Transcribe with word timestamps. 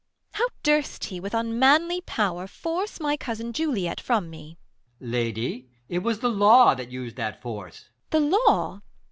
How 0.31 0.47
durst 0.63 1.03
he, 1.05 1.19
with 1.19 1.35
Unmanly 1.35 2.01
power, 2.03 2.47
force 2.47 2.99
my 2.99 3.15
cousin 3.15 3.53
JuHet 3.53 3.99
from 3.99 4.31
me? 4.31 4.57
EscH. 4.99 5.07
Lady, 5.11 5.69
it 5.89 5.99
was 5.99 6.21
the 6.21 6.27
law 6.27 6.73
that 6.73 6.89
us'd 6.91 7.17
that 7.17 7.39
force. 7.39 7.89
Beat. 8.09 8.17
The 8.17 8.19
law 8.21 8.81